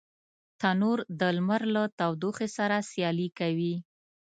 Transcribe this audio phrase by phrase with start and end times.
[0.59, 3.75] تنور د لمر له تودوخي سره سیالي کوي